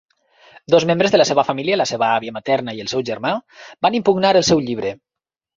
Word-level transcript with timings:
Dos 0.73 0.85
membres 0.91 1.13
de 1.15 1.19
la 1.21 1.27
seva 1.31 1.43
família, 1.49 1.77
la 1.83 1.87
seva 1.91 2.09
àvia 2.15 2.35
materna 2.39 2.75
i 2.79 2.83
el 2.87 2.91
seu 2.95 3.05
germà, 3.13 3.35
van 3.89 4.01
impugnar 4.03 4.35
el 4.41 4.49
seu 4.53 4.69
llibre. 4.71 4.97